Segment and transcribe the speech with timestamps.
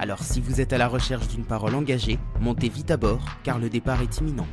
[0.00, 3.58] Alors si vous êtes à la recherche d'une parole engagée, montez vite à bord car
[3.58, 4.46] le départ est imminent.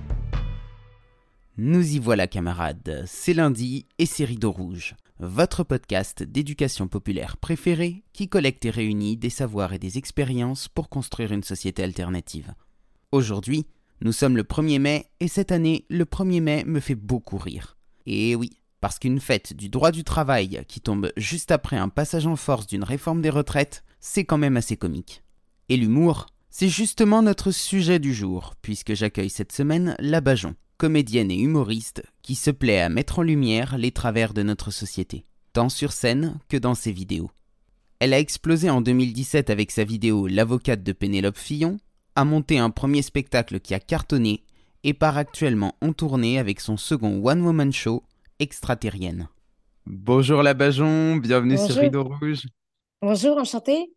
[1.58, 8.04] Nous y voilà camarades, c'est lundi et c'est Rideau Rouge, votre podcast d'éducation populaire préféré
[8.12, 12.56] qui collecte et réunit des savoirs et des expériences pour construire une société alternative.
[13.12, 13.68] Aujourd'hui,
[14.02, 17.78] nous sommes le 1er mai et cette année, le 1er mai me fait beaucoup rire.
[18.08, 18.50] Et oui,
[18.82, 22.66] parce qu'une fête du droit du travail qui tombe juste après un passage en force
[22.66, 25.22] d'une réforme des retraites, c'est quand même assez comique.
[25.68, 31.32] Et l'humour, c'est justement notre sujet du jour, puisque j'accueille cette semaine la Bajon, comédienne
[31.32, 35.70] et humoriste qui se plaît à mettre en lumière les travers de notre société, tant
[35.70, 37.32] sur scène que dans ses vidéos.
[38.00, 41.78] Elle a explosé en 2017 avec sa vidéo L'avocate de Pénélope Fillon,
[42.16, 44.44] a monté un premier spectacle qui a cartonné
[44.84, 48.04] et part actuellement en tournée avec son second one-woman show
[48.40, 49.30] extraterrienne.
[49.88, 52.46] Bonjour la Bajon, bienvenue sur Rideau Rouge.
[53.02, 53.96] Bonjour, enchanté.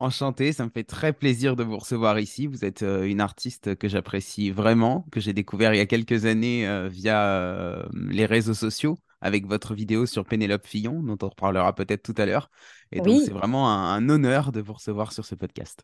[0.00, 2.46] Enchanté, ça me fait très plaisir de vous recevoir ici.
[2.46, 6.24] Vous êtes euh, une artiste que j'apprécie vraiment, que j'ai découvert il y a quelques
[6.24, 11.28] années euh, via euh, les réseaux sociaux avec votre vidéo sur Pénélope Fillon, dont on
[11.28, 12.48] reparlera peut-être tout à l'heure.
[12.92, 15.82] Et donc, c'est vraiment un, honneur de vous recevoir sur ce podcast.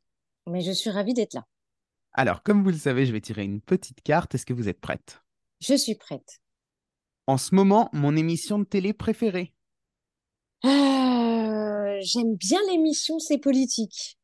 [0.49, 1.45] Mais je suis ravie d'être là.
[2.13, 4.37] Alors, comme vous le savez, je vais tirer une petite carte.
[4.37, 5.25] Est-ce que vous êtes prête?
[5.61, 6.41] Je suis prête
[7.27, 9.53] en ce moment mon émission de télé préférée
[10.65, 11.34] euh,
[12.01, 14.19] J'aime bien l'émission C'est politique.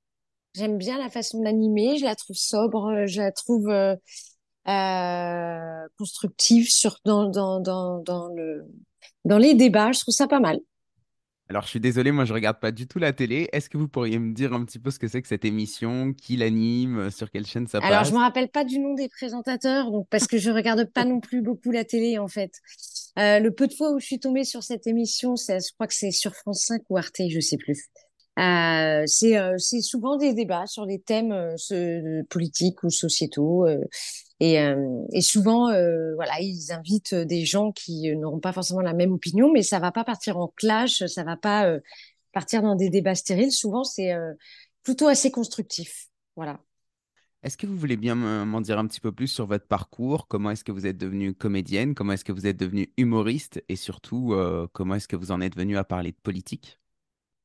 [0.54, 3.94] J'aime bien la façon d'animer, je la trouve sobre, je la trouve euh,
[4.68, 8.66] euh, constructive sur, dans, dans, dans, dans, le,
[9.24, 10.60] dans les débats, je trouve ça pas mal.
[11.50, 13.48] Alors, je suis désolé, moi, je regarde pas du tout la télé.
[13.52, 16.12] Est-ce que vous pourriez me dire un petit peu ce que c'est que cette émission,
[16.12, 19.08] qui l'anime, sur quelle chaîne ça passe Alors, je me rappelle pas du nom des
[19.08, 22.52] présentateurs, donc parce que je regarde pas non plus beaucoup la télé, en fait.
[23.18, 25.94] Euh, le peu de fois où je suis tombée sur cette émission, je crois que
[25.94, 27.90] c'est sur France 5 ou Arte, je sais plus.
[28.38, 33.66] Euh, c'est euh, souvent des débats sur des thèmes euh, politiques ou sociétaux.
[34.42, 35.66] Euh, et, et, souvent,
[36.14, 39.92] voilà, ils invitent des gens qui n'auront pas forcément la même opinion, mais ça va
[39.92, 41.70] pas partir en clash, ça va pas
[42.32, 43.52] partir dans des débats stériles.
[43.52, 44.12] Souvent, c'est
[44.82, 46.08] plutôt assez constructif.
[46.36, 46.60] Voilà.
[47.42, 50.26] Est-ce que vous voulez bien m'en dire un petit peu plus sur votre parcours?
[50.28, 51.94] Comment est-ce que vous êtes devenue comédienne?
[51.94, 53.62] Comment est-ce que vous êtes devenue humoriste?
[53.68, 54.34] Et surtout,
[54.72, 56.80] comment est-ce que vous en êtes venue à parler de politique?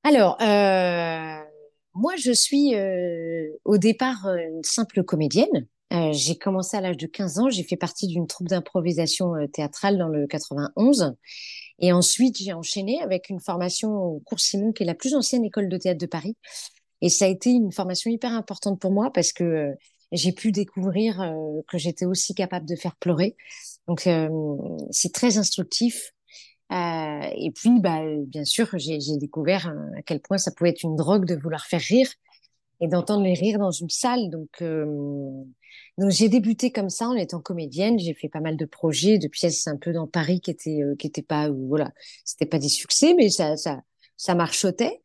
[0.06, 1.44] Alors, euh,
[1.96, 5.66] moi, je suis euh, au départ euh, une simple comédienne.
[5.92, 7.50] J'ai commencé à l'âge de 15 ans.
[7.50, 11.16] J'ai fait partie d'une troupe d'improvisation théâtrale dans le 91.
[11.80, 15.46] Et ensuite, j'ai enchaîné avec une formation au cours Simon, qui est la plus ancienne
[15.46, 16.36] école de théâtre de Paris.
[17.02, 19.74] Et ça a été une formation hyper importante pour moi parce que
[20.12, 21.34] j'ai pu découvrir
[21.68, 23.36] que j'étais aussi capable de faire pleurer.
[23.88, 24.08] Donc,
[24.92, 26.14] c'est très instructif.
[26.72, 30.96] Euh, et puis, bah, bien sûr, j'ai découvert à quel point ça pouvait être une
[30.96, 32.10] drogue de vouloir faire rire
[32.82, 34.30] et d'entendre les rires dans une salle.
[34.30, 34.86] Donc, euh,
[35.98, 38.00] donc j'ai débuté comme ça en étant comédienne.
[38.00, 40.96] J'ai fait pas mal de projets, de pièces un peu dans Paris qui étaient euh,
[40.98, 41.92] qui étaient pas voilà,
[42.24, 43.82] c'était pas des succès, mais ça ça
[44.18, 45.02] ça marchotait.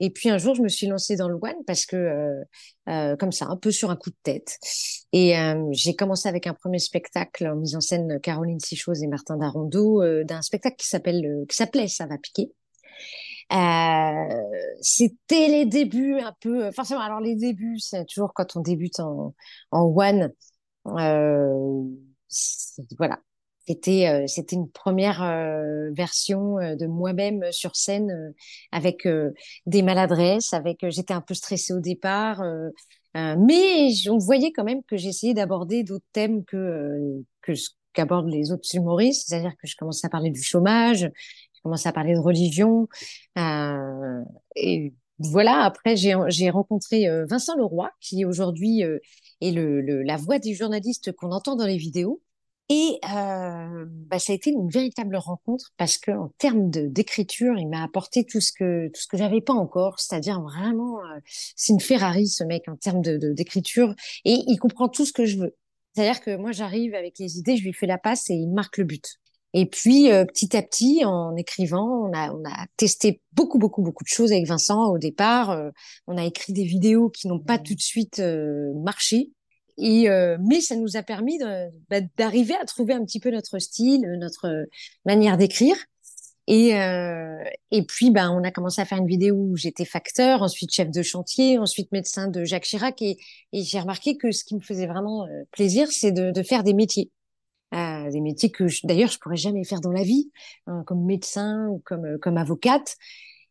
[0.00, 2.44] Et puis un jour, je me suis lancée dans le one parce que, euh,
[2.88, 4.58] euh, comme ça, un peu sur un coup de tête.
[5.12, 9.06] Et euh, j'ai commencé avec un premier spectacle en mise en scène Caroline Sichose et
[9.06, 12.52] Martin Darondo d'un spectacle qui s'appelle qui s'appelait Ça va piquer.
[14.80, 17.00] C'était les débuts un peu, forcément.
[17.00, 19.34] Alors les débuts, c'est toujours quand on débute en,
[19.70, 20.32] en one.
[22.98, 23.18] voilà,
[23.66, 28.34] c'était euh, c'était une première euh, version euh, de moi-même sur scène
[28.72, 29.08] avec
[29.66, 32.42] des maladresses, avec j'étais un peu stressée au départ,
[33.14, 38.50] mais on voyait quand même que j'essayais d'aborder d'autres thèmes que que ce qu'abordent les
[38.50, 41.08] autres humoristes, c'est-à-dire que je commençais à parler du chômage,
[41.64, 42.88] je commençais à parler de religion,
[44.56, 45.62] et voilà.
[45.62, 48.82] Après, j'ai rencontré Vincent Leroy, qui aujourd'hui
[49.40, 52.20] est le, la voix des journalistes qu'on entend dans les vidéos.
[52.70, 57.68] Et euh, bah, ça a été une véritable rencontre parce que en termes d'écriture, il
[57.68, 61.74] m'a apporté tout ce que tout ce que j'avais pas encore, c'est-à-dire vraiment, euh, c'est
[61.74, 63.94] une Ferrari ce mec en termes d'écriture
[64.24, 65.54] et il comprend tout ce que je veux.
[65.94, 68.78] C'est-à-dire que moi j'arrive avec les idées, je lui fais la passe et il marque
[68.78, 69.20] le but.
[69.54, 73.82] Et puis euh, petit à petit, en écrivant, on a on a testé beaucoup beaucoup
[73.82, 75.50] beaucoup de choses avec Vincent au départ.
[75.50, 75.70] Euh,
[76.06, 78.20] on a écrit des vidéos qui n'ont pas tout de suite
[78.82, 79.30] marché
[79.78, 80.08] et
[80.40, 81.38] mais ça nous a permis
[81.90, 84.66] bah, d'arriver à trouver un petit peu notre style, notre
[85.04, 85.76] manière d'écrire.
[86.46, 90.42] Et, euh, et puis, ben, on a commencé à faire une vidéo où j'étais facteur,
[90.42, 93.00] ensuite chef de chantier, ensuite médecin de Jacques Chirac.
[93.00, 93.16] Et,
[93.52, 96.62] et j'ai remarqué que ce qui me faisait vraiment euh, plaisir, c'est de, de, faire
[96.62, 97.10] des métiers.
[97.74, 100.30] Euh, des métiers que d'ailleurs je pourrais jamais faire dans la vie,
[100.66, 102.96] hein, comme médecin ou comme, euh, comme avocate.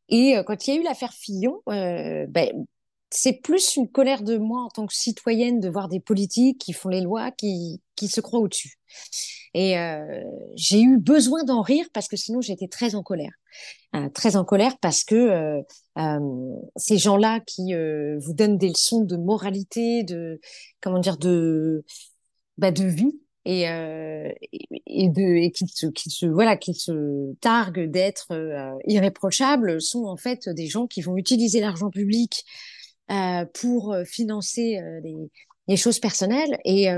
[0.09, 2.65] Et euh, quand il y a eu l'affaire Fillon, ben,
[3.09, 6.73] c'est plus une colère de moi en tant que citoyenne de voir des politiques qui
[6.73, 8.79] font les lois, qui, qui se croient au-dessus.
[9.53, 10.23] Et euh,
[10.55, 13.33] j'ai eu besoin d'en rire parce que sinon j'étais très en colère.
[13.95, 15.61] Euh, très en colère parce que euh,
[15.99, 16.19] euh
[16.75, 20.39] ces gens-là qui euh, vous donnent des leçons de moralité, de
[20.81, 21.85] comment dire, de
[22.57, 27.89] bah, de vie et, et, de et qui se, qui se voilà qui se targuent
[27.89, 28.29] d'être
[28.87, 32.45] irréprochables sont en fait des gens qui vont utiliser l'argent public
[33.53, 35.29] pour financer les,
[35.67, 36.89] les choses personnelles et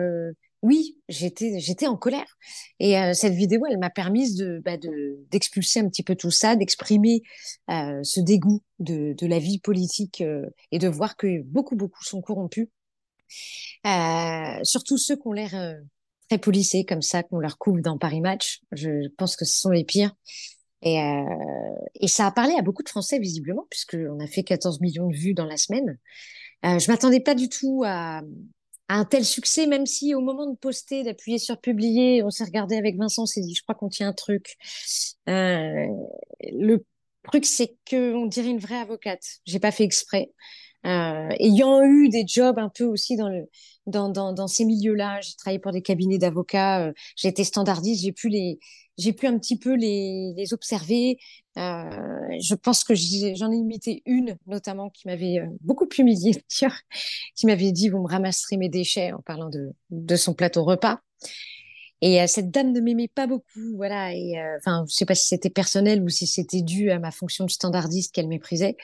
[0.65, 2.37] oui, j'étais j'étais en colère.
[2.79, 4.77] Et euh, cette vidéo, elle m'a permis de bah,
[5.29, 7.21] d'expulser un petit peu tout ça, d'exprimer
[7.69, 12.03] euh, ce dégoût de, de la vie politique euh, et de voir que beaucoup beaucoup
[12.03, 12.67] sont corrompus.
[14.63, 15.53] surtout ceux qui ont l'air
[16.29, 18.61] très policés comme ça, qu'on leur couvre dans Paris Match.
[18.71, 20.13] Je pense que ce sont les pires.
[20.81, 20.99] Et,
[21.95, 25.15] et ça a parlé à beaucoup de Français visiblement, puisqu'on a fait 14 millions de
[25.15, 25.97] vues dans la semaine.
[26.63, 28.21] je m'attendais pas du tout à,
[28.89, 32.75] un tel succès, même si au moment de poster, d'appuyer sur publier, on s'est regardé
[32.75, 34.57] avec Vincent, on s'est dit, je crois qu'on tient un truc.
[35.27, 35.87] Euh,
[36.41, 36.85] le
[37.23, 39.23] truc, c'est que on dirait une vraie avocate.
[39.45, 40.31] J'ai pas fait exprès.
[40.85, 43.17] Euh, ayant eu des jobs un peu aussi
[43.87, 48.03] dans ces milieux-là, j'ai travaillé pour des cabinets d'avocats, euh, j'ai été standardiste,
[48.97, 51.17] j'ai pu un petit peu les, observer.
[51.57, 56.43] Euh, je pense que j'en ai, imité une, notamment, qui m'avait euh, beaucoup humiliée,
[57.35, 60.99] qui m'avait dit, vous me ramasserez mes déchets en parlant de, son plateau repas.
[62.01, 64.13] Et euh, cette dame ne m'aimait pas beaucoup, voilà.
[64.13, 67.11] Et euh, enfin, je sais pas si c'était personnel ou si c'était dû à ma
[67.11, 68.75] fonction de standardiste qu'elle méprisait.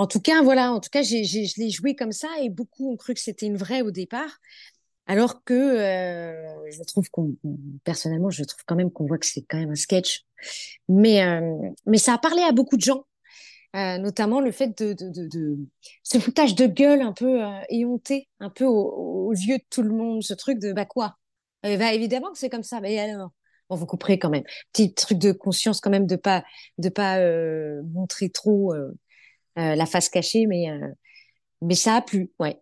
[0.00, 0.72] En tout cas, voilà.
[0.72, 3.58] En tout cas, je l'ai joué comme ça et beaucoup ont cru que c'était une
[3.58, 4.38] vraie au départ.
[5.06, 7.36] Alors que euh, je trouve qu'on,
[7.84, 10.22] personnellement, je trouve quand même qu'on voit que c'est quand même un sketch.
[10.88, 11.54] Mais, euh,
[11.84, 13.04] mais ça a parlé à beaucoup de gens,
[13.76, 15.58] euh, notamment le fait de, de, de, de,
[16.02, 20.22] ce foutage de gueule un peu éhonté, un peu aux yeux de tout le monde,
[20.22, 21.18] ce truc de bah quoi?
[21.62, 23.32] Eh bah, Évidemment que c'est comme ça, mais alors
[23.68, 24.44] Bon, vous couperez quand même.
[24.72, 26.42] Petit truc de conscience quand même de pas
[26.78, 27.20] de pas
[27.82, 28.72] montrer trop
[29.76, 30.68] la face cachée, mais
[31.62, 32.60] mais ça a plu, ouais.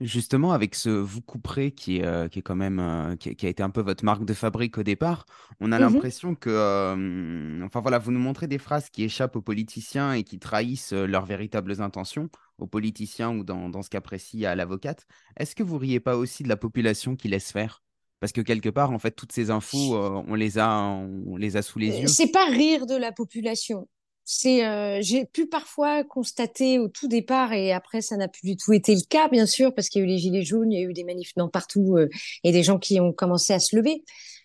[0.00, 3.48] Justement, avec ce vous couperez qui est, euh, qui est quand même euh, qui, a
[3.50, 5.26] été un peu votre marque de fabrique au départ,
[5.60, 9.36] on a mmh l'impression que, euh, enfin voilà, vous nous montrez des phrases qui échappent
[9.36, 14.00] aux politiciens et qui trahissent leurs véritables intentions, aux politiciens ou dans, dans ce cas
[14.00, 15.06] précis à l'avocate.
[15.36, 17.82] Est-ce que vous riez pas aussi de la population qui laisse faire?
[18.20, 21.62] Parce que quelque part, en fait, toutes ces infos, on les a, on les a
[21.62, 22.06] sous les yeux.
[22.06, 23.86] C'est pas rire de la population
[24.32, 28.56] c'est euh, j'ai pu parfois constater au tout départ et après ça n'a plus du
[28.56, 30.80] tout été le cas bien sûr parce qu'il y a eu les gilets jaunes, il
[30.80, 32.08] y a eu des manifs dans partout euh,
[32.44, 34.04] et des gens qui ont commencé à se lever.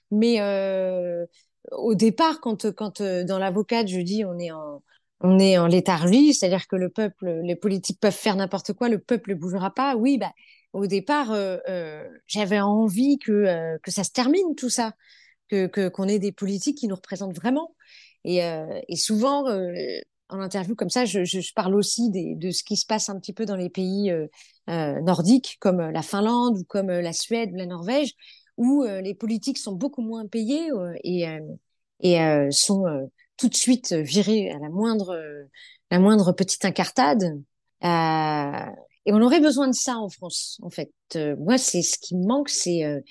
[0.09, 1.27] Mais euh,
[1.71, 4.81] au départ, quand quand dans l'avocate je dis on est en
[5.21, 8.97] on est en léthargie, c'est-à-dire que le peuple, les politiques peuvent faire n'importe quoi, le
[8.97, 9.95] peuple ne bougera pas.
[9.95, 10.31] Oui, bah
[10.73, 11.27] au départ
[12.25, 14.93] j'avais envie que que ça se termine tout ça,
[15.47, 17.75] que qu'on ait des politiques qui nous représentent vraiment
[18.25, 19.71] et, euh, et souvent, euh,
[20.29, 23.45] en interview comme ça, je, parle aussi de ce qui se passe un petit peu
[23.45, 28.13] dans les pays euh, nordiques, comme la Finlande ou comme la Suède ou la Norvège,
[28.57, 30.69] où les politiques sont beaucoup moins payés
[31.03, 31.27] et,
[31.99, 32.85] et sont
[33.37, 35.15] tout de suite virés à la moindre,
[35.91, 37.39] la moindre petite incartade.
[37.83, 40.91] et on aurait besoin de ça en France, en fait.
[41.37, 43.03] moi, c'est ce qui me manque, c'est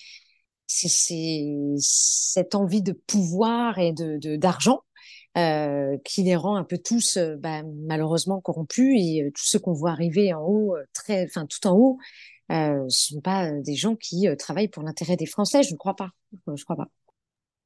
[0.66, 1.44] c'est
[1.78, 4.80] cette envie de pouvoir et de d'argent
[5.36, 9.58] euh, qui les rend un peu tous euh, bah, malheureusement corrompus et euh, tous ceux
[9.58, 11.98] qu'on voit arriver en haut, très, enfin tout en haut,
[12.52, 15.62] euh, sont pas des gens qui travaillent pour l'intérêt des Français.
[15.62, 16.10] Je ne crois pas.
[16.54, 16.88] Je crois pas.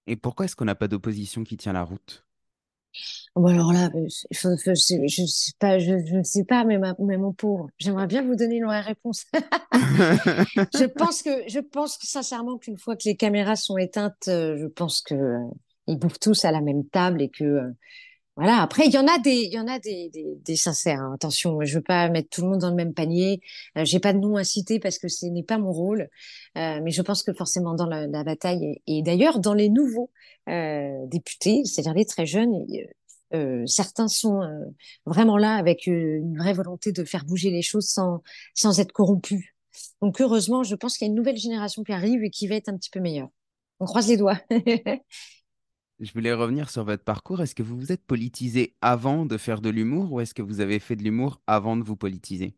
[0.07, 2.25] Et pourquoi est-ce qu'on n'a pas d'opposition qui tient la route?
[3.37, 4.75] Bon alors là, je, je,
[5.07, 8.57] je, sais pas, je, ne sais pas, mais, mais mon pauvre, j'aimerais bien vous donner
[8.57, 9.27] une vraie réponse.
[9.73, 14.67] je pense que, je pense que sincèrement qu'une fois que les caméras sont éteintes, je
[14.67, 15.15] pense que
[15.89, 17.71] ils bouffent tous à la même table et que euh,
[18.39, 18.63] voilà.
[18.63, 21.01] Après, il y en a des, il y en a des, des, sincères.
[21.01, 21.13] Hein.
[21.17, 23.41] Attention, je veux pas mettre tout le monde dans le même panier.
[23.77, 26.09] Euh, J'ai pas de nom à citer parce que ce n'est pas mon rôle.
[26.57, 30.13] Euh, mais je pense que forcément dans la, bataille et, d'ailleurs dans les nouveaux
[30.49, 32.65] euh, députés, c'est-à-dire les très jeunes,
[33.67, 34.41] certains sont
[35.05, 38.23] vraiment là avec une vraie volonté de faire bouger les choses sans
[38.55, 39.45] sans être corrompus.
[40.01, 42.55] Donc heureusement, je pense qu'il y a une nouvelle génération qui arrive et qui va
[42.55, 43.29] être un petit peu meilleure.
[43.81, 44.41] On croise les doigts.
[46.01, 47.41] Je voulais revenir sur votre parcours.
[47.43, 50.61] Est-ce que vous vous êtes politisé avant de faire de l'humour ou est-ce que vous
[50.61, 52.55] avez fait de l'humour avant de vous politiser?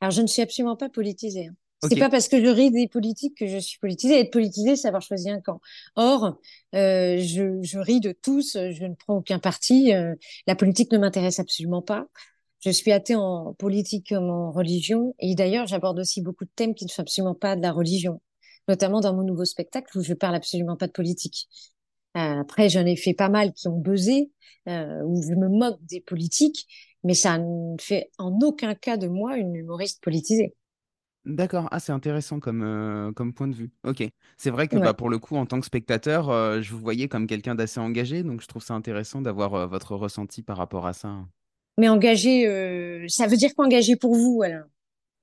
[0.00, 1.46] Alors, je ne suis absolument pas politisée.
[1.46, 1.54] Hein.
[1.88, 4.18] C'est pas parce que je ris des politiques que je suis politisée.
[4.18, 5.60] Être politisée, c'est avoir choisi un camp.
[5.96, 6.38] Or,
[6.74, 9.92] euh, je, je, ris de tous, je ne prends aucun parti.
[9.92, 10.14] Euh,
[10.46, 12.06] la politique ne m'intéresse absolument pas.
[12.60, 15.14] Je suis athée en politique comme en religion.
[15.18, 18.22] Et d'ailleurs, j'aborde aussi beaucoup de thèmes qui ne sont absolument pas de la religion,
[18.66, 21.48] notamment dans mon nouveau spectacle où je parle absolument pas de politique.
[22.16, 24.30] Euh, après, j'en ai fait pas mal qui ont buzzé,
[24.68, 26.66] euh, où je me moque des politiques,
[27.02, 30.54] mais ça ne fait en aucun cas de moi une humoriste politisée.
[31.24, 33.70] D'accord, ah c'est intéressant comme, euh, comme point de vue.
[33.82, 34.06] Ok,
[34.36, 37.08] c'est vrai que bah, pour le coup, en tant que spectateur, euh, je vous voyais
[37.08, 40.86] comme quelqu'un d'assez engagé, donc je trouve ça intéressant d'avoir euh, votre ressenti par rapport
[40.86, 41.16] à ça.
[41.78, 42.44] Mais engagé,
[43.08, 44.66] ça veut dire quoi engagé pour vous, alors?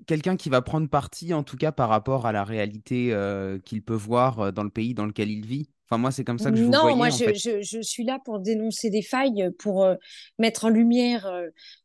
[0.07, 3.15] Quelqu'un qui va prendre parti, en tout cas par rapport à la réalité
[3.63, 5.69] qu'il peut voir dans le pays dans lequel il vit.
[5.91, 6.95] Enfin, moi, c'est comme ça que je vous Non, voyais.
[6.95, 7.35] moi, en je, fait.
[7.35, 9.85] je, je suis là pour dénoncer des failles, pour
[10.39, 11.29] mettre en lumière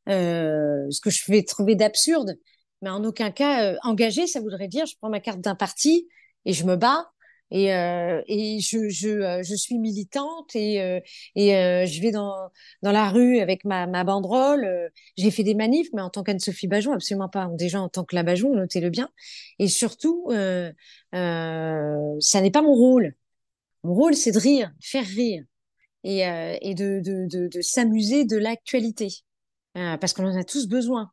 [0.06, 2.36] ce que je vais trouver d'absurde
[2.82, 4.26] mais en aucun cas euh, engagé.
[4.26, 6.06] Ça voudrait dire, je prends ma carte d'un parti
[6.44, 7.10] et je me bats
[7.50, 11.00] et, euh, et je, je, euh, je suis militante et, euh,
[11.36, 12.34] et euh, je vais dans,
[12.82, 14.90] dans la rue avec ma, ma banderole.
[15.16, 17.48] J'ai fait des manifs, mais en tant qu'Anne-Sophie Bajon, absolument pas.
[17.54, 19.08] Déjà en tant que la Bajon, notez-le bien.
[19.58, 20.70] Et surtout, euh,
[22.20, 23.14] ça n'est pas mon rôle.
[23.86, 25.44] Mon rôle, c'est de rire, faire rire
[26.04, 26.20] et,
[26.60, 29.08] et de, de, de, de s'amuser de l'actualité.
[29.74, 31.10] parce qu'on en a tous besoin.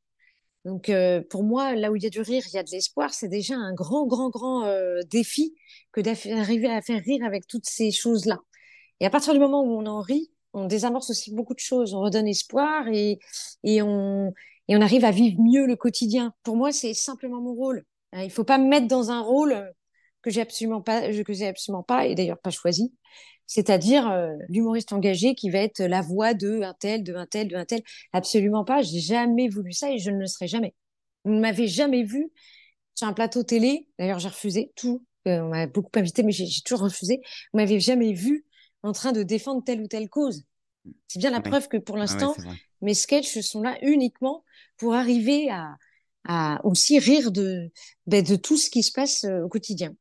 [0.66, 2.72] Donc, euh, pour moi, là où il y a du rire, il y a de
[2.72, 3.14] l'espoir.
[3.14, 5.54] C'est déjà un grand, grand, grand euh, défi
[5.92, 8.40] que d'arriver à faire rire avec toutes ces choses-là.
[9.00, 11.94] Et à partir du moment où on en rit, on désamorce aussi beaucoup de choses.
[11.94, 13.20] On redonne espoir et,
[13.82, 14.32] on,
[14.70, 16.34] arrive à vivre mieux le quotidien.
[16.44, 17.84] Pour moi, c'est simplement mon rôle.
[18.16, 19.74] Il faut pas me mettre dans un rôle
[20.24, 22.92] que j'ai absolument pas, que j'ai absolument pas, et d'ailleurs pas choisi
[23.46, 27.48] c'est-à-dire euh, l'humoriste engagé qui va être la voix de un tel, de un tel,
[27.48, 27.82] de un tel.
[28.12, 28.82] Absolument pas.
[28.82, 30.74] J'ai jamais voulu ça et je ne le serai jamais.
[31.26, 32.32] Vous ne m'avez jamais vu
[32.96, 33.88] sur un plateau télé.
[34.00, 35.06] D'ailleurs, j'ai refusé tout.
[35.28, 37.22] Euh, on m'a beaucoup invité, mais j'ai toujours refusé.
[37.54, 38.46] Vous m'avez jamais vu
[38.82, 40.44] en train de défendre telle ou telle cause.
[41.08, 42.36] C'est bien la preuve que pour ah l'instant,
[42.82, 44.44] mes sketchs sont là uniquement
[44.78, 45.78] pour arriver à,
[46.26, 47.72] à aussi rire de,
[48.06, 49.96] ben, de tout ce qui se passe euh, au quotidien.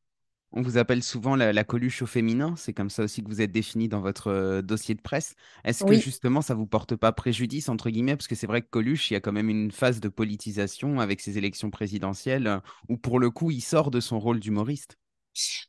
[0.52, 3.52] On vous appelle souvent la, Coluche au féminin, c'est comme ça aussi que vous êtes
[3.52, 5.34] défini dans votre euh, dossier de presse.
[5.64, 8.68] Est-ce que justement ça vous porte pas préjudice, entre guillemets, parce que c'est vrai que
[8.68, 12.58] Coluche, il y a quand même une phase de politisation avec ses élections présidentielles, euh,
[12.88, 14.98] où pour le coup, il sort de son rôle d'humoriste.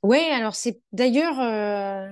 [0.04, 2.12] Oui, alors c'est d'ailleurs, euh,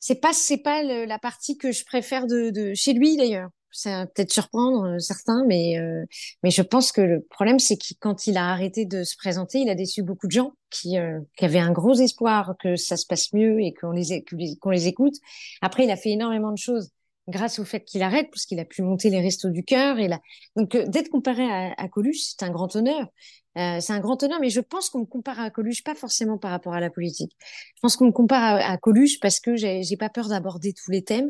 [0.00, 4.06] c'est pas, c'est pas la partie que je préfère de chez lui d'ailleurs ça va
[4.06, 6.04] peut-être surprendre euh, certains, mais euh,
[6.42, 9.58] mais je pense que le problème c'est que quand il a arrêté de se présenter,
[9.58, 12.96] il a déçu beaucoup de gens qui euh, qui avaient un gros espoir que ça
[12.96, 14.24] se passe mieux et qu'on les
[14.60, 15.14] qu'on les écoute.
[15.62, 16.90] Après, il a fait énormément de choses
[17.28, 20.08] grâce au fait qu'il arrête, puisqu'il a pu monter les restos du cœur et.
[20.56, 23.06] Donc d'être comparé à, à Coluche, c'est un grand honneur.
[23.54, 26.50] c'est un grand honneur, mais je pense qu'on me compare à Coluche pas forcément par
[26.50, 27.32] rapport à la politique.
[27.76, 30.90] Je pense qu'on me compare à, à Coluche parce que j'ai pas peur d'aborder tous
[30.90, 31.28] les thèmes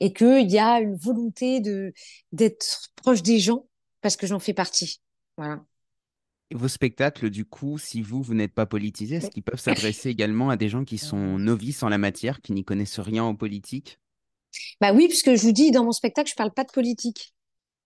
[0.00, 1.92] et qu'il y a une volonté de
[2.32, 3.66] d'être proche des gens
[4.00, 5.00] parce que j'en fais partie.
[5.36, 5.64] Voilà.
[6.52, 10.50] vos spectacles, du coup, si vous, vous n'êtes pas politisé, est-ce qu'ils peuvent s'adresser également
[10.50, 14.00] à des gens qui sont novices en la matière, qui n'y connaissent rien en politique?
[14.80, 17.34] Bah oui, puisque je vous dis, dans mon spectacle, je parle pas de politique.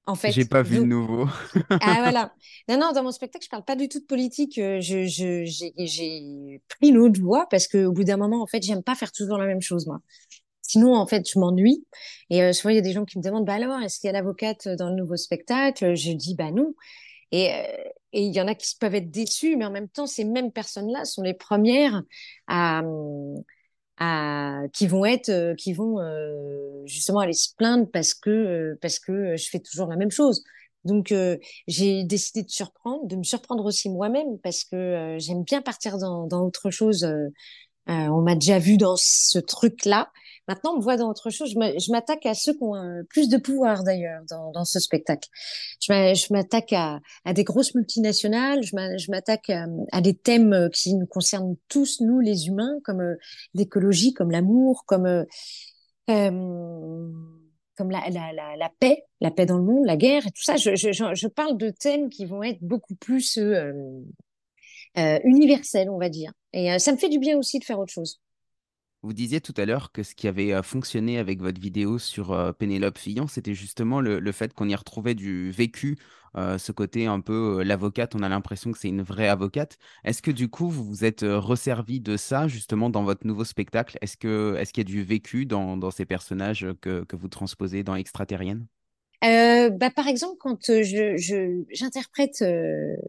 [0.07, 0.33] En fait.
[0.33, 1.27] J'ai pas vu le nouveau.
[1.71, 2.35] ah voilà.
[2.69, 4.57] Non, non, dans mon spectacle, je parle pas du tout de politique.
[4.59, 8.63] Euh, je, je, j'ai pris une autre voie parce qu'au bout d'un moment, en fait,
[8.63, 10.01] j'aime pas faire toujours la même chose, moi.
[10.67, 11.85] Sinon, en fait, je m'ennuie.
[12.31, 14.09] Et euh, souvent, il y a des gens qui me demandent, bah alors, est-ce qu'il
[14.09, 15.95] y a l'avocate dans le nouveau spectacle?
[15.95, 16.75] Je dis, bah non.
[17.35, 17.63] Et euh,
[18.13, 21.05] il y en a qui peuvent être déçus, mais en même temps, ces mêmes personnes-là
[21.05, 22.03] sont les premières
[22.47, 22.83] à,
[24.73, 29.37] qui vont être, euh, qui vont euh, justement aller se plaindre parce que parce que
[29.37, 30.45] je fais toujours la même chose.
[30.85, 31.15] Donc
[31.67, 36.29] j'ai décidé de surprendre, de me surprendre aussi moi-même parce que j'aime bien partir dans
[36.29, 37.09] autre chose.
[37.87, 40.13] on m'a déjà vu dans ce truc-là
[40.49, 41.51] Maintenant, on me voit dans autre chose.
[41.51, 45.29] Je m'attaque à ceux qui ont plus de pouvoir d'ailleurs dans, ce spectacle.
[45.81, 47.01] Je m'attaque à,
[47.33, 48.63] des grosses multinationales.
[48.63, 53.17] Je m'attaque à, à, des thèmes qui nous concernent tous, nous les humains, comme euh,
[53.55, 55.25] l'écologie, comme l'amour, comme euh,
[56.11, 57.11] euh,
[57.79, 60.57] la, paix, la paix dans le monde, la guerre et tout ça.
[60.57, 66.33] Je, parle de thèmes qui vont être beaucoup plus euh, universels, on va dire.
[66.53, 68.21] Et ça me fait du bien aussi de faire autre chose.
[69.05, 72.97] Vous disiez tout à l'heure que ce qui avait fonctionné avec votre vidéo sur Pénélope
[72.97, 75.99] Fillon, c'était justement le, fait qu'on y retrouvait du vécu,
[76.35, 79.77] ce côté un peu l'avocate, on a l'impression que c'est une vraie avocate.
[80.05, 83.99] Est-ce que du coup, vous vous êtes resservi de ça justement dans votre nouveau spectacle?
[84.01, 87.97] Est-ce que est-ce qu'il y a du vécu dans, ces personnages que, vous transposez dans
[87.97, 88.67] Extraterrienne?
[89.23, 92.43] Euh, bah, par exemple, quand je, j'interprète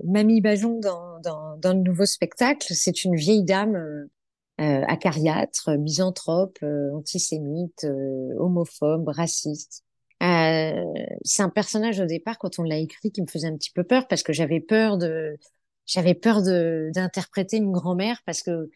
[0.04, 4.10] Mamie Bajon dans, dans, dans, le nouveau spectacle, c'est une vieille dame euh,
[4.58, 9.84] acariâtre, misanthrope, euh, antisémite, euh, homophobe, raciste.
[10.22, 13.84] c'est un personnage au départ quand on l'a écrit qui me faisait un petit peu
[13.84, 15.38] peur parce que j'avais peur de
[15.86, 18.70] j'avais peur de d'interpréter une grand-mère parce que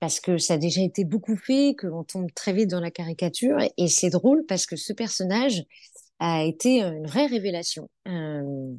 [0.00, 3.58] parce que ça a déjà été beaucoup fait, qu'on tombe très vite dans la caricature
[3.76, 5.64] et c'est drôle parce que ce personnage
[6.18, 7.88] a été une vraie révélation.
[8.08, 8.74] Euh,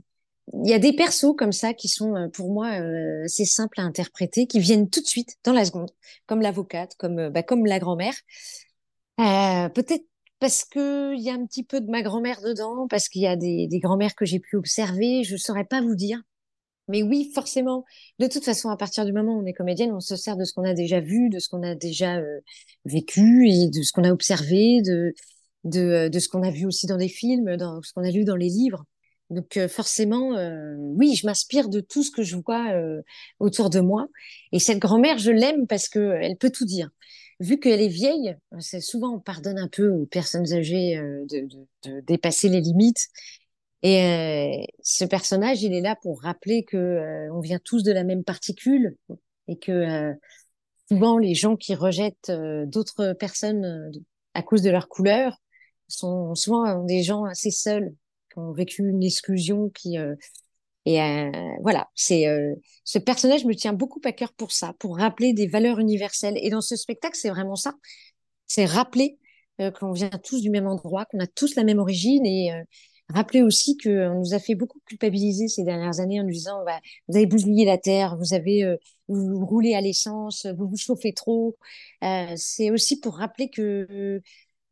[0.52, 3.80] il y a des persos comme ça qui sont euh, pour moi euh, assez simples
[3.80, 5.92] à interpréter, qui viennent tout de suite dans la seconde,
[6.26, 8.16] comme l'avocate, comme euh, bah, comme la grand-mère.
[9.18, 10.06] Peut-être
[10.40, 13.28] parce que il y a un petit peu de ma grand-mère dedans, parce qu'il y
[13.28, 15.24] a des, des grand-mères que j'ai pu observer.
[15.24, 16.22] Je saurais pas vous dire,
[16.90, 17.86] mais oui, forcément.
[18.20, 20.44] De toute façon, à partir du moment où on est comédienne, on se sert de
[20.46, 22.20] ce qu'on a déjà vu, de ce qu'on a déjà
[22.86, 25.14] vécu et de ce qu'on a observé, de
[25.64, 28.26] de, de ce qu'on a vu aussi dans des films, dans ce qu'on a lu
[28.26, 28.86] dans les livres.
[29.30, 33.02] Donc euh, forcément, euh, oui, je m'inspire de tout ce que je vois euh,
[33.40, 34.08] autour de moi.
[34.52, 36.90] Et cette grand-mère, je l'aime parce que elle peut tout dire.
[37.40, 41.48] Vu qu'elle est vieille, c'est souvent on pardonne un peu aux personnes âgées de,
[41.84, 43.08] de, dépasser les limites.
[43.82, 48.24] Et ce personnage, il est là pour rappeler que on vient tous de la même
[48.24, 48.96] particule
[49.48, 50.14] et que
[50.90, 53.92] souvent les gens qui rejettent d'autres personnes
[54.36, 55.42] à cause de leur couleur
[55.90, 57.94] sont souvent des gens assez seuls
[58.34, 60.16] qui ont vécu une exclusion, qui euh,
[60.86, 64.98] et euh, voilà, c'est euh, ce personnage me tient beaucoup à cœur pour ça, pour
[64.98, 66.38] rappeler des valeurs universelles.
[66.42, 67.76] Et dans ce spectacle, c'est vraiment ça,
[68.48, 69.18] c'est rappeler
[69.80, 72.52] qu'on vient tous du même endroit, qu'on a tous la même origine et
[73.10, 76.64] rappeler aussi que on nous a fait beaucoup culpabiliser ces dernières années en nous disant
[76.66, 81.14] bah, vous avez bousillé la terre, vous avez vous, roulez à l'essence, vous vous chauffez
[81.14, 81.58] trop.
[82.04, 84.22] Euh, c'est aussi pour rappeler que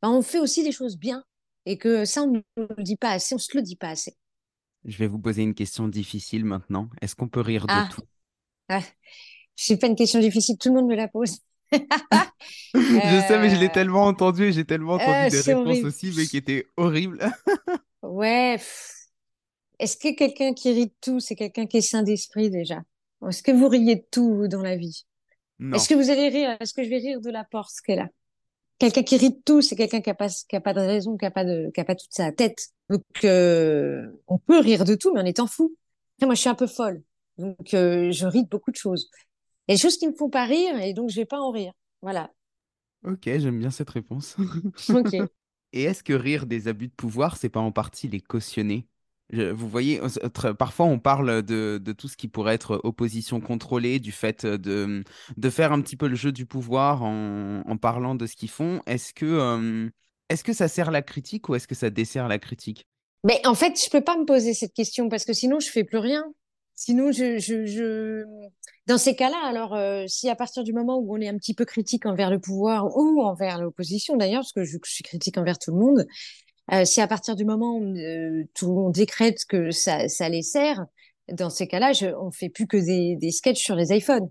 [0.02, 1.24] bah, on fait aussi des choses bien
[1.65, 4.15] et que ça, on ne le dit pas assez, on se le dit pas assez.
[4.86, 6.89] Je vais vous poser une question difficile maintenant.
[7.02, 7.89] Est-ce qu'on peut rire de ah.
[7.93, 8.02] tout?
[8.69, 8.82] Ah.
[9.56, 11.39] C'est pas une question difficile, tout le monde me la pose.
[11.71, 15.84] je sais, mais je l'ai euh, tellement entendu et j'ai tellement entendu euh, des réponses
[15.84, 17.19] aussi, mais qui étaient horribles.
[18.02, 18.60] ouais.
[19.80, 22.82] Est-ce que quelqu'un qui rit de tout, c'est quelqu'un qui est sain d'esprit déjà?
[23.28, 25.06] Est-ce que vous riez de tout dans la vie?
[25.74, 26.58] Est-ce que vous allez rire?
[26.60, 28.10] Est-ce que je vais rire de la porte qu'elle a?
[28.82, 31.15] Quelqu'un qui rit de tout, c'est quelqu'un qui a pas qui a pas de raison,
[31.15, 32.70] qui a pas de qui a pas toute sa tête.
[32.89, 35.76] Donc euh, on peut rire de tout, mais en étant fou.
[36.22, 37.04] moi, je suis un peu folle,
[37.38, 39.10] donc euh, je ris de beaucoup de choses.
[39.67, 41.39] Il y a des choses qui me font pas rire, et donc je vais pas
[41.39, 41.74] en rire.
[42.02, 42.32] Voilà.
[43.06, 44.36] Ok, j'aime bien cette réponse.
[44.89, 45.15] ok.
[45.74, 48.88] Et est-ce que rire des abus de pouvoir, c'est pas en partie les cautionner?
[49.32, 50.02] Vous voyez,
[50.58, 55.04] parfois on parle de, tout ce qui pourrait être opposition contrôlée, du fait de,
[55.38, 58.82] de faire un petit peu le jeu du pouvoir en, parlant de ce qu'ils font.
[58.86, 59.89] Est-ce que, euh,
[60.30, 62.86] est-ce que ça sert la critique ou est-ce que ça dessert la critique?
[63.24, 65.84] Mais en fait, je peux pas me poser cette question parce que sinon je fais
[65.84, 66.24] plus rien.
[66.74, 67.12] Sinon,
[68.88, 71.54] dans ces cas-là, alors euh, si à partir du moment où on est un petit
[71.54, 75.60] peu critique envers le pouvoir ou envers l'opposition d'ailleurs, parce que je suis critique envers
[75.60, 76.08] tout le monde,
[76.71, 80.86] euh, si à partir du moment où euh, tout monde décrète que ça, les sert,
[81.32, 84.30] dans ces cas-là, on fait plus que des, des sketchs sur les iPhones.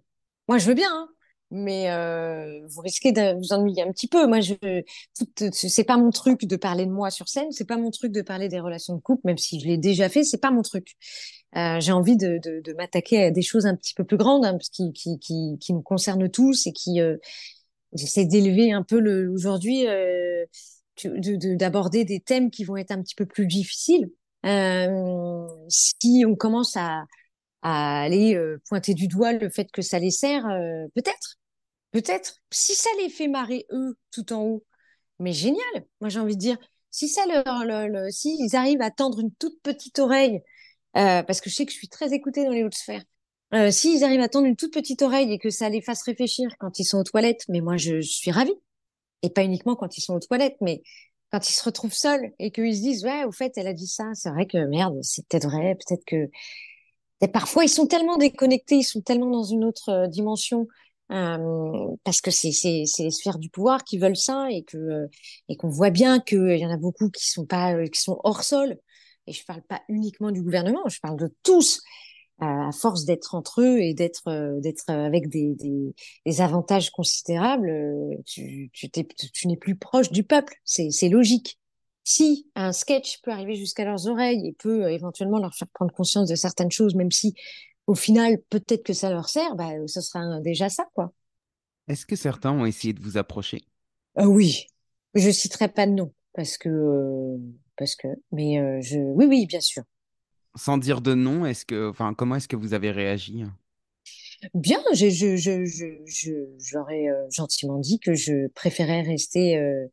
[0.49, 1.09] Moi, je veux bien, hein,
[1.51, 4.27] mais euh, vous risquez de vous ennuyer un petit peu.
[4.27, 4.55] Moi, je,
[5.53, 8.23] c'est pas mon truc de parler de moi sur scène, c'est pas mon truc de
[8.23, 10.97] parler des relations de couple, même si je l'ai déjà fait, c'est pas mon truc.
[11.57, 12.41] Euh, j'ai envie de,
[12.77, 16.73] m'attaquer à des choses un petit peu plus grandes, hein, qui, nous concernent tous et
[16.73, 17.17] qui euh,
[17.93, 19.87] j'essaie d'élever un peu le aujourd'hui.
[21.07, 24.11] D'aborder des thèmes qui vont être un petit peu plus difficiles.
[24.47, 27.05] Euh, si on commence à,
[27.63, 31.37] aller euh, pointer du doigt le fait que ça les sert, euh, peut-être,
[31.93, 32.37] peut-être.
[32.51, 34.65] Si ça les fait marrer eux tout en haut,
[35.19, 35.61] mais génial.
[36.01, 36.59] Moi j'ai envie de dire,
[36.91, 40.41] si ça leur, s'ils arrivent à tendre une toute petite oreille,
[40.95, 43.05] parce que je sais que je suis très écoutée dans les hautes sphères.
[43.71, 46.79] S'ils arrivent à tendre une toute petite oreille et que ça les fasse réfléchir quand
[46.79, 48.55] ils sont aux toilettes, mais moi je, je suis ravie
[49.23, 50.83] et pas uniquement quand ils sont aux toilettes, mais
[51.31, 53.87] quand ils se retrouvent seuls et qu'ils se disent ouais au fait elle a dit
[53.87, 56.29] ça c'est vrai que merde c'est peut-être vrai peut-être que
[57.29, 60.67] parfois ils sont tellement déconnectés ils sont tellement dans une autre euh, dimension
[61.13, 62.53] euh, parce que c'est
[62.99, 65.07] les sphères du pouvoir qui veulent ça et que euh,
[65.49, 68.21] et qu'on voit bien que il y en a beaucoup qui sont pas qui sont
[68.23, 68.77] hors sol.
[69.27, 71.83] Et je parle pas uniquement du gouvernement je parle de tous
[72.41, 75.95] à force d'être entre eux et d'être euh, d'être avec des, des,
[76.27, 80.55] des, avantages considérables, euh, tu, tu, tu n'es plus proche du peuple.
[80.65, 81.59] C'est logique.
[82.05, 85.93] Si un sketch peut arriver jusqu'à leurs oreilles et peut euh, éventuellement leur faire prendre
[85.93, 87.35] conscience de certaines choses, même si
[87.87, 91.13] au final peut-être que ça leur sert, bah, ce sera déjà ça, quoi.
[91.89, 93.65] Est-ce que certains ont essayé de vous approcher?
[94.19, 94.67] Euh, Oui,
[95.15, 97.37] je citerai pas de nom parce que
[97.77, 99.83] parce que, mais je, oui, oui, bien sûr
[100.55, 103.45] sans dire de nom, est-ce que, enfin, comment est-ce que vous avez réagi?
[104.55, 104.83] Bien,
[106.59, 109.87] j'aurais euh, gentiment dit que je préférais rester euh,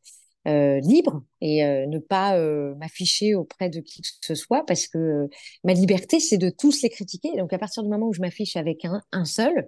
[0.47, 2.39] euh, libre et ne pas
[2.75, 5.27] m'afficher auprès de qui que ce soit parce que
[5.65, 7.35] ma liberté, c'est de tous les critiquer.
[7.37, 9.67] Donc, à partir du moment où je m'affiche avec un, seul,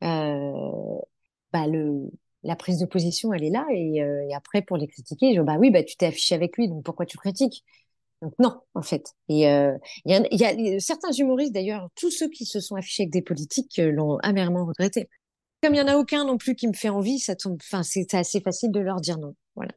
[0.00, 2.10] bah, le,
[2.42, 3.64] la prise de position, elle est là.
[3.72, 6.56] Et, et après, pour les critiquer, je dis, bah oui, bah, tu t'es affiché avec
[6.56, 7.64] lui, donc pourquoi tu critiques?
[8.22, 9.12] Donc non, en fait.
[9.28, 13.22] Et euh, y, a certains humoristes d'ailleurs, tous ceux qui se sont affichés avec des
[13.22, 15.08] politiques euh, l'ont amèrement regretté.
[15.62, 17.58] Comme il y en a aucun non plus qui me fait envie, ça tombe.
[17.62, 19.34] Enfin, c'est assez facile de leur dire non.
[19.54, 19.72] Voilà.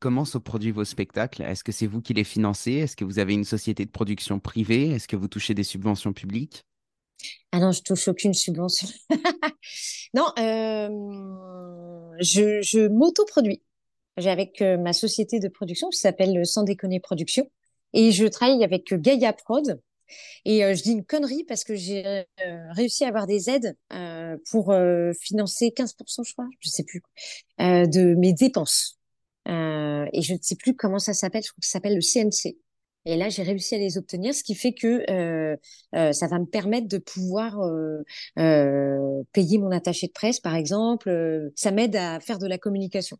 [0.00, 1.42] Comment se produisent vos spectacles?
[1.42, 2.72] Est-ce que c'est vous qui les financez?
[2.72, 4.90] Est-ce que vous avez une société de production privée?
[4.90, 6.64] Est-ce que vous touchez des subventions publiques?
[7.50, 8.88] Ah non, je touche aucune subvention.
[10.14, 10.88] non, euh,
[12.20, 13.62] je, je m'autoproduis.
[14.16, 17.48] J'ai avec ma société de production qui s'appelle Sans déconner production.
[17.92, 19.80] Et je travaille avec Gaia Prod.
[20.44, 22.24] Et euh, je dis une connerie parce que j'ai euh,
[22.70, 24.74] réussi à avoir des aides euh, pour
[25.20, 27.02] financer 15%, je crois, je sais plus,
[27.58, 28.98] de mes dépenses.
[29.46, 32.56] et je ne sais plus comment ça s'appelle, je crois que ça s'appelle le CNC.
[33.04, 35.04] Et là, j'ai réussi à les obtenir, ce qui fait que
[35.92, 37.58] ça va me permettre de pouvoir
[38.36, 41.50] payer mon attaché de presse, par exemple.
[41.54, 43.18] ça m'aide à faire de la communication.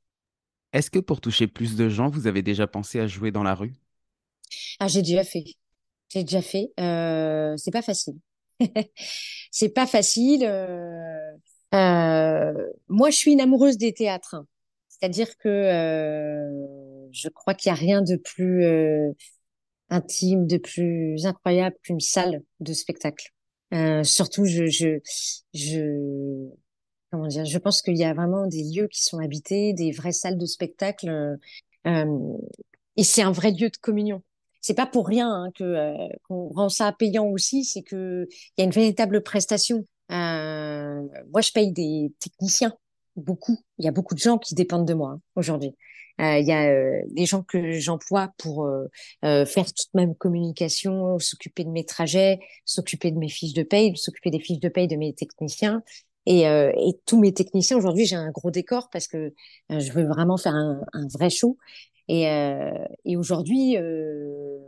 [0.74, 3.54] Est-ce que pour toucher plus de gens, vous avez déjà pensé à jouer dans la
[3.54, 3.72] rue?
[4.80, 5.44] Ah, j'ai déjà fait.
[6.08, 6.72] J'ai déjà fait.
[6.80, 8.16] Euh, c'est pas facile.
[9.50, 10.44] c'est pas facile.
[10.44, 11.36] Euh,
[11.74, 14.34] euh, moi, je suis une amoureuse des théâtres.
[14.34, 14.46] Hein.
[14.88, 15.48] C'est-à-dire que
[17.12, 18.64] je crois qu'il n'y a rien de plus
[19.90, 23.32] intime, de plus incroyable qu'une salle de spectacle.
[24.02, 24.98] Surtout, je, je,
[25.54, 26.48] je,
[27.12, 30.10] comment dire, je pense qu'il y a vraiment des lieux qui sont habités, des vraies
[30.10, 31.38] salles de spectacle,
[31.84, 34.22] et c'est un vrai lieu de communion
[34.68, 38.60] c'est pas pour rien hein, que euh, qu'on rend ça payant aussi, c'est que il
[38.60, 39.86] y a une véritable prestation.
[40.12, 41.02] Euh,
[41.32, 42.74] moi, je paye des techniciens,
[43.16, 43.56] beaucoup.
[43.78, 45.74] Il y a beaucoup de gens qui dépendent de moi hein, aujourd'hui.
[46.20, 48.68] Euh, il y a des gens que j'emploie pour
[49.22, 54.30] faire toute ma communication, s'occuper de mes trajets, s'occuper de mes fiches de paye, s'occuper
[54.30, 55.82] des fiches de paye de mes techniciens.
[56.26, 59.32] Et, et tous mes techniciens aujourd'hui, j'ai un gros décor parce que
[59.70, 61.56] je veux vraiment faire un, un vrai show.
[62.08, 62.72] Et, euh,
[63.04, 64.58] et aujourd'hui, euh,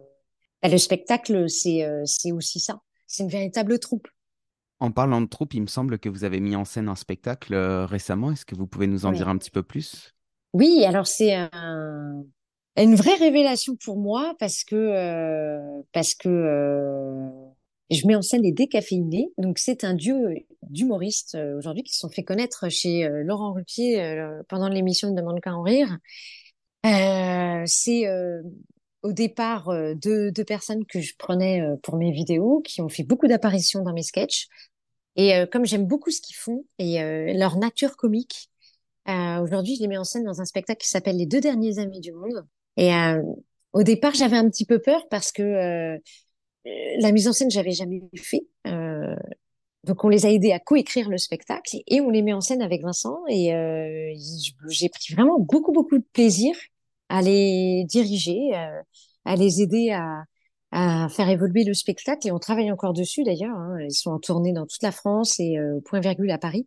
[0.62, 2.80] bah, le spectacle, c'est euh, c'est aussi ça.
[3.06, 4.06] C'est une véritable troupe.
[4.78, 7.54] En parlant de troupe, il me semble que vous avez mis en scène un spectacle
[7.54, 8.32] récemment.
[8.32, 10.14] Est-ce que vous pouvez nous en dire un petit peu plus?
[10.54, 12.24] Oui, alors c'est un,
[12.78, 17.28] une vraie révélation pour moi parce que parce que
[17.90, 19.30] je mets en scène les décaféinés.
[19.36, 20.28] Donc c'est un duo
[20.62, 25.52] d'humoristes aujourd'hui qui se sont fait connaître chez Laurent Ruquier pendant l'émission de Demande qu'à
[25.52, 25.98] en rire.
[26.86, 28.42] Euh, c'est euh,
[29.02, 32.88] au départ euh, deux, deux, personnes que je prenais euh, pour mes vidéos, qui ont
[32.88, 34.48] fait beaucoup d'apparitions dans mes sketchs.
[35.16, 38.48] Et comme j'aime beaucoup ce qu'ils font et leur nature comique,
[39.06, 42.00] aujourd'hui je les mets en scène dans un spectacle qui s'appelle Les deux derniers amis
[42.00, 42.46] du monde.
[42.76, 42.90] Et
[43.72, 45.98] au départ j'avais un petit peu peur parce que
[46.64, 48.46] la mise en scène j'avais jamais fait.
[49.84, 52.62] Donc on les a aidés à coécrire le spectacle et on les met en scène
[52.62, 54.12] avec Vincent et euh,
[54.68, 56.54] j'ai pris vraiment beaucoup beaucoup de plaisir
[57.08, 58.80] à les diriger, euh,
[59.24, 60.24] à les aider à,
[60.72, 62.26] à, faire évoluer le spectacle.
[62.26, 63.56] Et on travaille encore dessus d'ailleurs.
[63.56, 63.78] Hein.
[63.80, 66.66] Ils sont en tournée dans toute la France et euh, point virgule à Paris.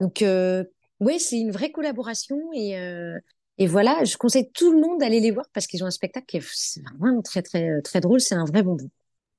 [0.00, 0.64] Donc euh,
[1.00, 3.18] oui, c'est une vraie collaboration et euh,
[3.58, 6.26] et voilà, je conseille tout le monde d'aller les voir parce qu'ils ont un spectacle
[6.26, 8.20] qui est vraiment très très très drôle.
[8.20, 8.88] C'est un vrai bonbon.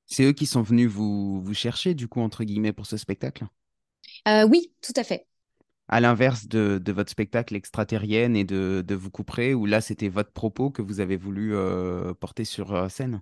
[0.06, 3.46] C'est eux qui sont venus vous, vous chercher, du coup, entre guillemets, pour ce spectacle?
[4.28, 5.26] Euh, Oui, tout à fait
[5.89, 10.08] à l'inverse de, de, votre spectacle extraterrienne et de, de Vous couperez, où là, c'était
[10.08, 13.22] votre propos que vous avez voulu euh, porter sur euh, scène?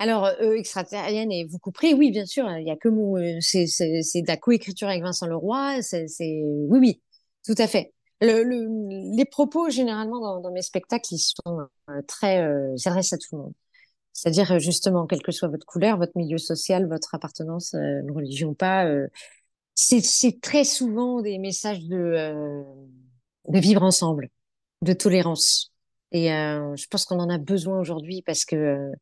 [0.00, 3.64] Alors, euh, extraterrienne et vous couperez, oui, bien sûr, il y a que mon, c'est,
[3.64, 7.02] de la coécriture avec Vincent Leroy, c'est, c'est, oui, oui,
[7.46, 7.92] tout à fait.
[8.20, 13.12] Le, le, les propos, généralement, dans, dans, mes spectacles, ils sont euh, très, euh, s'adressent
[13.12, 13.52] à tout le monde.
[14.14, 18.88] C'est-à-dire, justement, quelle que soit votre couleur, votre milieu social, votre appartenance, une religion pas,
[19.74, 22.62] c'est très souvent des messages de, euh,
[23.48, 24.30] vivre ensemble,
[24.82, 25.72] de tolérance.
[26.12, 28.92] Et euh, je pense qu'on en a besoin aujourd'hui parce que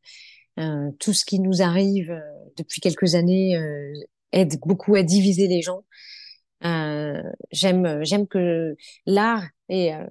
[0.59, 2.19] euh, tout ce qui nous arrive
[2.57, 3.55] depuis quelques années
[4.31, 5.83] aide beaucoup à diviser les gens.
[6.65, 7.21] Euh,
[7.51, 10.05] j'aime, j'aime que l'art et, euh,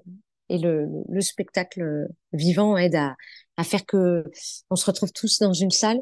[0.52, 3.16] et le, le, spectacle vivant aide à,
[3.56, 4.24] à faire que
[4.68, 5.98] on se retrouve tous dans une salle.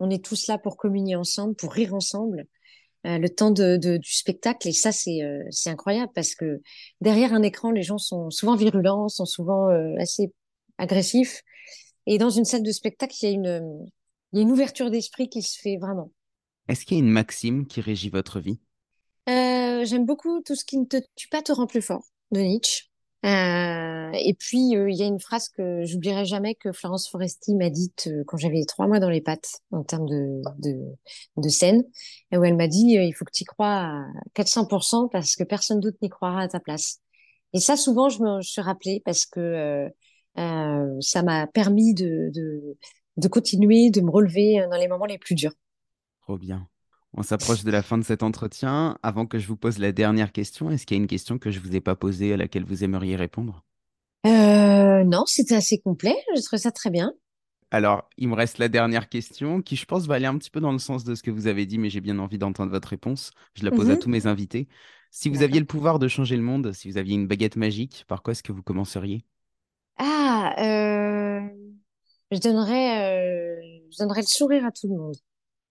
[0.00, 2.46] On est tous là pour communier ensemble, pour rire ensemble.
[3.06, 6.60] Euh, le temps de, de, du spectacle et ça c'est euh, c'est incroyable parce que
[7.00, 10.34] derrière un écran les gens sont souvent virulents sont souvent euh, assez
[10.76, 11.40] agressifs
[12.04, 13.88] et dans une salle de spectacle il y a une
[14.32, 16.12] il y a une ouverture d'esprit qui se fait vraiment
[16.68, 18.60] est-ce qu'il y a une maxime qui régit votre vie?
[19.26, 22.89] J'aime beaucoup tout ce qui ne te tue pas te rend plus fort de Nietzsche
[23.24, 27.54] euh, et puis euh, il y a une phrase que j'oublierai jamais que Florence Foresti
[27.54, 30.40] m'a dite euh, quand j'avais trois mois dans les pattes en termes de,
[31.36, 31.84] de, scène,
[32.32, 35.44] et où elle m'a dit il faut que tu y crois à 400% parce que
[35.44, 37.00] personne d'autre n'y croira à ta place.
[37.52, 39.90] Et ça souvent je me suis rappelée parce que
[40.36, 42.78] ça m'a permis de, de,
[43.18, 45.52] de continuer, de me relever dans les moments les plus durs.
[46.22, 46.66] Trop bien.
[47.16, 48.98] On s'approche de la fin de cet entretien.
[49.02, 51.50] Avant que je vous pose la dernière question, est-ce qu'il y a une question que
[51.50, 53.64] je ne vous ai pas posée à laquelle vous aimeriez répondre?
[54.26, 56.14] Euh, Non, c'était assez complet.
[56.36, 57.12] Je trouve ça très bien.
[57.72, 60.60] Alors, il me reste la dernière question qui, je pense, va aller un petit peu
[60.60, 62.88] dans le sens de ce que vous avez dit, mais j'ai bien envie d'entendre votre
[62.88, 63.32] réponse.
[63.54, 63.98] Je la pose à mhm.
[64.00, 64.68] tous mes invités.
[65.12, 68.04] Si vous aviez le pouvoir de changer le monde, si vous aviez une baguette magique,
[68.08, 69.24] par quoi est-ce que vous commenceriez?
[69.98, 71.40] Ah, euh,
[72.30, 75.16] je donnerais, euh, je donnerais le sourire à tout le monde.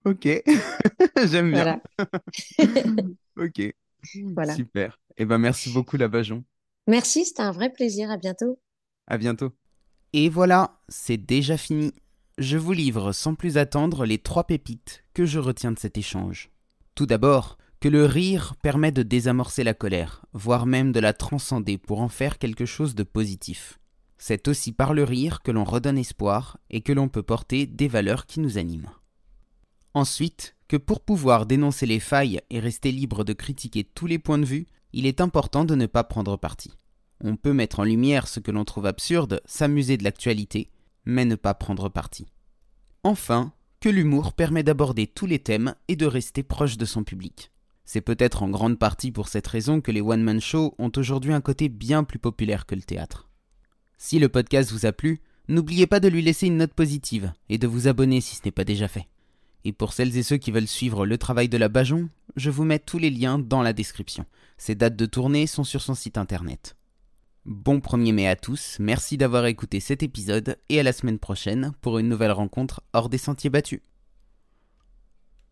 [0.05, 0.27] Ok,
[1.25, 1.81] j'aime bien.
[3.37, 3.73] ok,
[4.33, 4.55] voilà.
[4.55, 4.99] super.
[5.17, 6.43] Eh ben, merci beaucoup, la Bajon.
[6.87, 8.09] Merci, c'était un vrai plaisir.
[8.09, 8.59] À bientôt.
[9.07, 9.51] À bientôt.
[10.13, 11.93] Et voilà, c'est déjà fini.
[12.37, 16.49] Je vous livre sans plus attendre les trois pépites que je retiens de cet échange.
[16.95, 21.77] Tout d'abord, que le rire permet de désamorcer la colère, voire même de la transcender
[21.77, 23.79] pour en faire quelque chose de positif.
[24.17, 27.87] C'est aussi par le rire que l'on redonne espoir et que l'on peut porter des
[27.87, 28.89] valeurs qui nous animent.
[29.93, 34.37] Ensuite, que pour pouvoir dénoncer les failles et rester libre de critiquer tous les points
[34.37, 36.71] de vue, il est important de ne pas prendre parti.
[37.21, 40.69] On peut mettre en lumière ce que l'on trouve absurde, s'amuser de l'actualité,
[41.05, 42.27] mais ne pas prendre parti.
[43.03, 47.51] Enfin, que l'humour permet d'aborder tous les thèmes et de rester proche de son public.
[47.83, 51.41] C'est peut-être en grande partie pour cette raison que les one-man shows ont aujourd'hui un
[51.41, 53.29] côté bien plus populaire que le théâtre.
[53.97, 57.57] Si le podcast vous a plu, n'oubliez pas de lui laisser une note positive et
[57.57, 59.07] de vous abonner si ce n'est pas déjà fait.
[59.65, 62.63] Et pour celles et ceux qui veulent suivre le travail de la Bajon, je vous
[62.63, 64.25] mets tous les liens dans la description.
[64.57, 66.75] Ses dates de tournée sont sur son site internet.
[67.45, 71.71] Bon 1er mai à tous, merci d'avoir écouté cet épisode et à la semaine prochaine
[71.81, 73.81] pour une nouvelle rencontre hors des sentiers battus.